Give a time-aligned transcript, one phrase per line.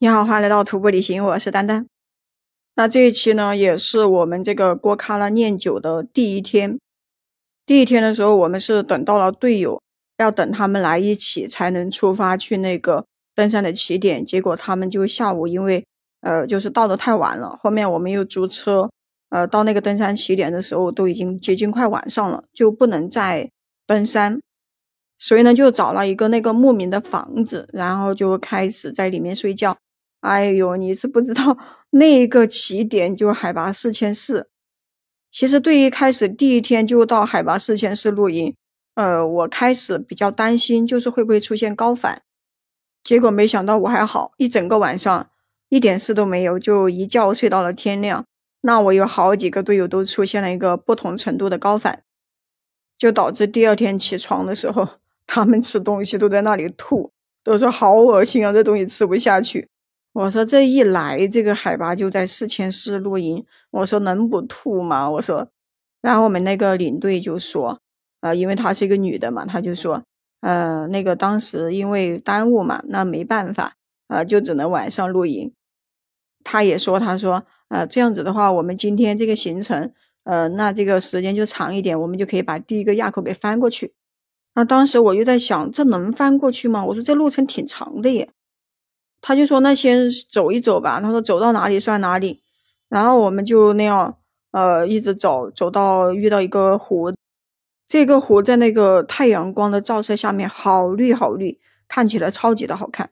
[0.00, 1.84] 你好，欢迎来到徒步旅行，我是丹丹。
[2.76, 6.78] 那这一期呢，也是我们这个郭卡拉念酒的第一天。
[7.66, 9.82] 第一天的时候，我们是等到了队友，
[10.18, 14.24] 要等他们来一起才能出发去那个登山的起点。
[14.24, 15.84] 结果他们就下午因为
[16.20, 18.88] 呃就是到的太晚了，后面我们又租车，
[19.30, 23.50] 呃到那个登山起点的时候都已经接近快晚上了，就不能再
[23.84, 24.40] 登山，
[25.18, 29.76] 所以呢就找了一个那个牧民的房子，然后就开始在里面睡觉。
[30.20, 31.56] 哎呦，你是不知道，
[31.90, 34.48] 那一个起点就海拔四千四。
[35.30, 38.54] 其实对于开始第一天就到海拔四千四露营，
[38.94, 42.22] 呃，我开始比较担心，就是会不会出现高反。
[43.04, 45.30] 结果没想到我还好，一整个晚上
[45.68, 48.24] 一点事都没有，就一觉睡到了天亮。
[48.62, 52.02] 那我有好几个队友都出现了一个不同程度的高反，
[52.98, 54.88] 就导致第二天起床的时候，
[55.28, 57.12] 他们吃东西都在那里吐，
[57.44, 59.68] 都说好恶心啊，这东西吃不下去。
[60.18, 65.08] 我说这一来，这个海拔就在四千四露营，我说能不吐吗？
[65.08, 65.48] 我说，
[66.02, 67.80] 然后我们那个领队就说，
[68.20, 70.02] 呃，因为她是一个女的嘛，她就说，
[70.40, 73.76] 呃，那个当时因为耽误嘛，那没办法，
[74.08, 75.52] 呃，就只能晚上露营。
[76.42, 79.92] 她也说，她说，呃，这样子的话，我们今天这个行程，
[80.24, 83.94] 呃，那这个时间就长一点，我们就可以把第一个垭口给翻过去。
[84.56, 86.84] 那当时我就在想，这能翻过去吗？
[86.86, 88.28] 我说这路程挺长的耶。
[89.20, 92.42] 他就说：“那先走一走吧。”他说：“走到哪里算哪里。”
[92.88, 94.16] 然后我们就那样，
[94.52, 97.12] 呃，一直走，走到遇到一个湖。
[97.86, 103.10] 这个湖在那个太阳光的照射下面，好绿好绿，看起来超级的好看。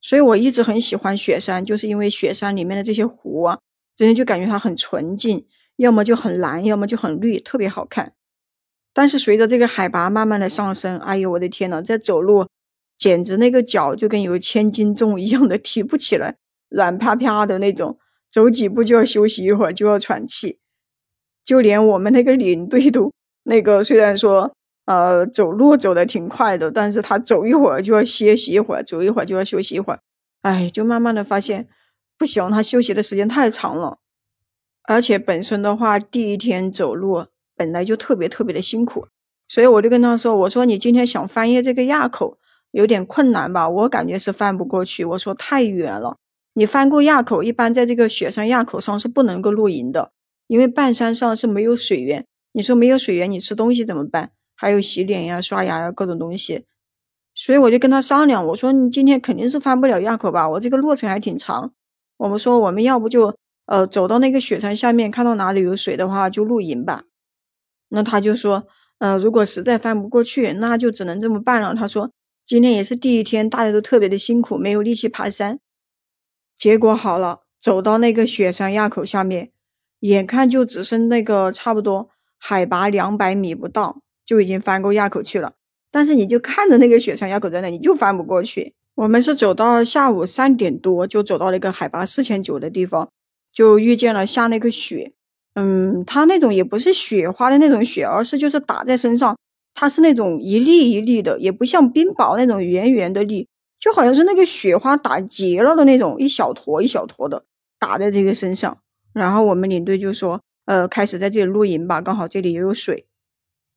[0.00, 3.58] 所以我一直很喜欢雪山，就是因为雪山里面的这些湖啊，
[3.94, 8.12] 真的就感觉它很纯净，要么就很蓝，要么就很绿，特别好看。
[8.92, 12.46] 但是随着这个海拔慢慢的上升，哎呦我的天呐，在走路。
[13.00, 16.36] 简直那个脚就跟有千斤重一样的 提不起来，
[16.68, 17.98] 软趴趴的那种，
[18.30, 20.58] 走几步就要休息一会儿，就要喘气。
[21.46, 23.10] 就连我们那个领队都
[23.44, 30.00] 那个，虽然说呃走路走的挺快的，但是他走一会儿就要歇息一会儿，走一会儿就要休息一会儿。
[30.42, 31.68] 哎，就慢慢的发现
[32.18, 33.96] 不行，他休息的时间太长了，
[34.82, 37.24] 而且本身的话第一天走路
[37.56, 39.08] 本来就特别特别的辛苦，
[39.48, 42.36] 所以我就跟他说，我说你今天想翻越这个垭口。
[42.72, 45.04] 有点困难吧，我感觉是翻不过去。
[45.04, 46.16] 我说太远了，
[46.54, 50.12] 你翻过垭口，一般在这个雪山垭口上是不能够露营的，
[50.46, 52.24] 因为半山上是没有水源。
[52.52, 54.30] 你说没有水源，你吃东西怎么办？
[54.56, 56.64] 还有洗脸呀、刷牙呀各种东西。
[57.34, 60.48] 所以我就跟他商量，我说你今天肯定是翻不了垭口吧？
[60.48, 61.72] 我这个路程还挺长。
[62.18, 63.34] 我们说我们要不就
[63.66, 67.04] 呃走到那个雪山下面，看到哪里有水的话就露营吧。
[67.88, 68.66] 那他就说，
[68.98, 71.74] 呃，如果实在翻不过去，那就只能这么办了。
[71.74, 72.10] 他说。
[72.50, 75.60] 今天也是第一天，大家都特别的辛苦，没有力气爬山。
[76.58, 79.52] 结果好了，走到那个雪山垭口下面，
[80.00, 85.52] 眼看就只剩那个差不多海拔两百米不到，就已经翻过垭口去了。
[85.92, 88.74] 但是你就看着那个雪山垭口在那，你就翻不过去。
[88.96, 93.08] 我们是走到下午三点多，就走到那个海拔四千九的地方，
[93.52, 95.12] 就遇见了下那个雪。
[95.54, 99.36] 嗯，它那种也不是雪花的那种雪，而是就是打在身上。
[99.72, 103.48] 它是那种一粒一粒的，也不像冰雹那种圆圆的粒，
[103.78, 107.44] 就好像是那个雪花打结了的那种，一小坨一小坨的
[107.78, 108.78] 打在这个身上。
[109.12, 113.06] 然后我们领队就说：“呃，开始在这里露营吧，刚好这里也有水。”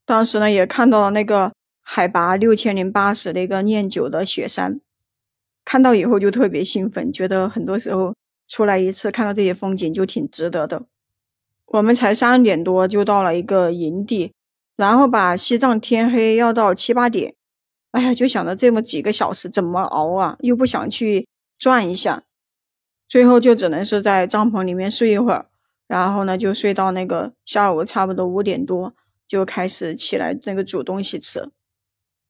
[0.05, 4.81] 当时呢，也看到了那个海拔六千零八十那个念九的雪山，
[5.63, 8.13] 看到以后就特别兴奋，觉得很多时候
[8.47, 10.85] 出来一次看到这些风景就挺值得的。
[11.67, 14.33] 我们才三点多就到了一个营地。
[14.75, 17.35] 然后把西藏天黑要到七八点，
[17.91, 20.37] 哎呀，就想着这么几个小时怎么熬啊？
[20.39, 21.27] 又不想去
[21.59, 22.23] 转一下，
[23.07, 25.47] 最后就只能是在帐篷里面睡一会儿。
[25.87, 28.95] 然后呢，就睡到那个下午差不多五点多，
[29.27, 31.49] 就开始起来那个煮东西吃。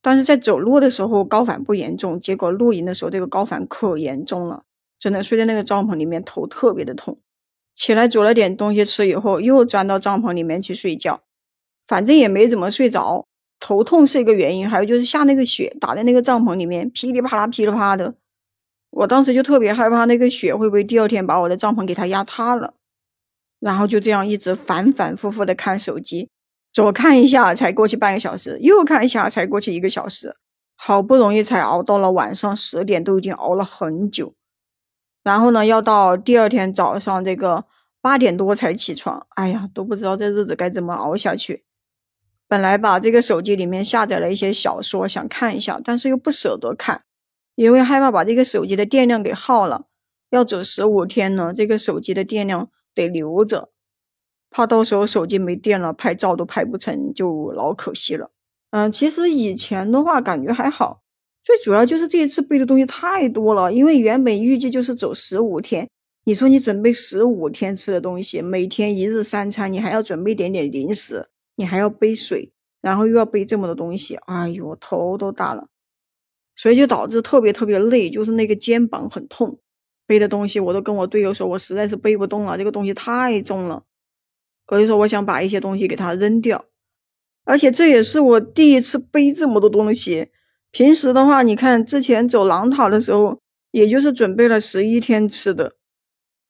[0.02, 4.64] 但是在走路的时候高反不严重，结果露营的时候这个高反可严重了，
[5.00, 7.22] 真的睡在那个帐篷里面头特别的痛。
[7.74, 11.22] 起来煮了点东西吃以后，又钻到帐篷里面去睡觉。
[11.94, 13.24] 反正也没怎么睡着，
[13.60, 18.16] 头痛是一个原因，还有就是下那个雪打在那个帐篷里面，噼里啪啦噼里啪啦的，
[18.90, 22.74] 我当时就特别害怕那个雪会不会第二天把我的帐篷给它压塌了，
[23.60, 26.31] 然后就这样一直反反复复的看手机，
[26.72, 30.36] 左看一下才过去半个小时，右看一下才过去一个小时，
[30.75, 34.34] 好不容易才熬到了晚上十点，都已经熬了很久，
[35.24, 37.66] 然后呢，要到第二天早上这个
[38.01, 41.63] 八点多才起床，哎呀，都不知道这日子该怎么熬下去。
[42.48, 47.04] 本来把这个手机里面下载了一些小说，想看一下，但是又不舍得看，
[47.56, 49.86] 因为害怕把这个手机的电量给耗了。
[50.30, 53.69] 要走十五天呢，这个手机的电量得留着，
[54.50, 58.31] 怕到时候手机没电了，拍照都拍不成，就老可惜了。
[58.72, 61.04] 嗯，其实以前的话感觉还好，
[61.44, 65.88] 最主要就是这一次背的东西太多了，因为原本预计就是走十五天，
[66.25, 72.52] 你说你准备十五天吃的东西，每天一日三餐，你还要准备点点零食，你还要背水，
[72.82, 75.68] 然后又要背这么多东西，哎呦，头都大了，
[76.56, 79.60] 所以就导致特别特别累，就是那个肩膀很痛。
[80.06, 83.84] 背的东西我都跟我队友说，我实在是背不动了，这个东西太重了，
[84.68, 86.66] 我就说我想把一些东西给它扔掉，
[87.46, 90.30] 而且这也是我第一次背这么多东西。
[90.72, 93.40] 平时的话，你看之前走狼塔的时候，
[93.72, 95.76] 也就是准备了十一天吃的，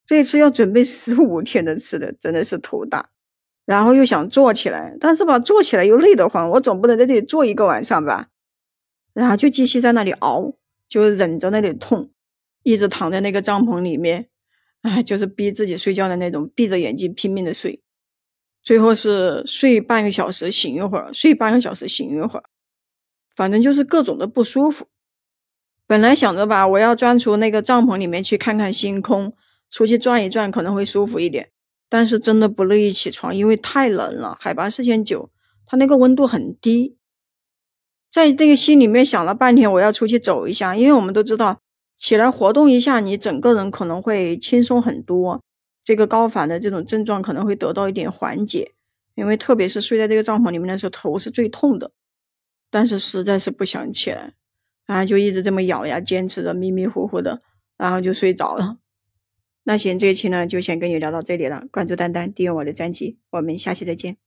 [0.05, 3.09] 这次要准备十五天的吃的，真的是头大。
[3.65, 8.29] 然后又想坐起来，但是吧，坐起来又累得慌，我总不能在这里坐一个晚上吧？
[9.13, 10.53] 然后就继续在那里熬，
[10.89, 12.11] 就忍着那里痛。
[12.65, 14.29] 一直躺在那个帐篷里面，
[14.83, 17.81] 哎，就是逼自己睡觉的那种，闭着眼睛拼命的睡，
[18.61, 22.43] 最后是睡半个小时醒一会儿，睡半个小时醒一会儿，
[23.35, 24.87] 反正就是各种的不舒服。
[25.85, 29.35] 本来想着吧，我要钻出那个帐篷里面去看看星空，
[29.69, 31.49] 出去转一转可能会舒服一点，
[31.93, 35.29] 但是真的不乐意起床，因为太冷了，海拔四千九，
[35.67, 36.97] 它那个温度很低，
[38.11, 41.59] 在这个心里面想了半天，我要出去走一下，因为我们都知道。
[41.95, 45.43] 起来活动一下，你整个人可能会轻松很多，
[45.83, 48.71] 这个高反的这种症状可能会得到一点缓解。
[49.13, 51.91] 因为特别是睡在这个帐篷里面的时候，头是最痛的，
[52.71, 54.33] 但是实在是不想起来，
[54.87, 57.43] 然后就一直这么咬牙坚持着，迷迷糊糊的，
[57.77, 58.79] 然后就睡着了。
[59.63, 61.65] 那行，这一期呢就先跟你聊到这里了。
[61.71, 64.22] 关注丹丹，订阅我的专辑，我们下期再见。